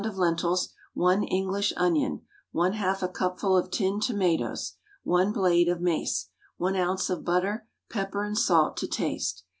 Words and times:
of 0.03 0.17
lentils, 0.17 0.69
1 0.95 1.21
English 1.25 1.71
onion, 1.77 2.21
1/2 2.55 3.03
a 3.03 3.07
cupful 3.07 3.55
of 3.55 3.69
tinned 3.69 4.01
tomatoes, 4.01 4.77
1 5.03 5.31
blade 5.31 5.67
of 5.67 5.79
mace, 5.79 6.29
1 6.57 6.75
oz. 6.75 7.11
of 7.11 7.23
butter, 7.23 7.67
pepper 7.87 8.23
and 8.23 8.39
salt 8.39 8.75
to 8.77 8.87
taste. 8.87 9.43